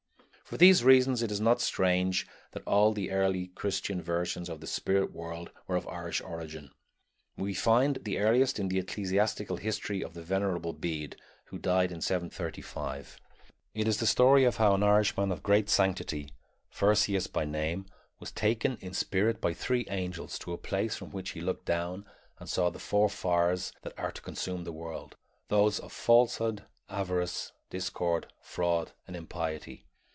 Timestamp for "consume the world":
24.21-25.15